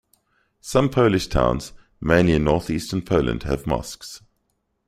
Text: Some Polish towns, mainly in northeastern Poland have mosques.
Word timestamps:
Some 0.61 0.89
Polish 0.89 1.27
towns, 1.27 1.73
mainly 1.99 2.33
in 2.33 2.43
northeastern 2.45 3.03
Poland 3.03 3.43
have 3.43 3.67
mosques. 3.67 4.23